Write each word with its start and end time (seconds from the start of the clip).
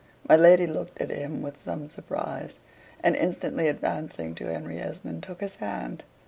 My 0.27 0.35
lady 0.35 0.65
looked 0.65 0.99
at 0.99 1.11
him 1.11 1.43
with 1.43 1.59
some 1.59 1.87
surprise, 1.91 2.55
and 3.03 3.15
instantly 3.15 3.67
advancing 3.67 4.33
to 4.33 4.47
Henry 4.51 4.79
Esmond, 4.79 5.21
took 5.21 5.41
his 5.41 5.57
hand. 5.57 6.05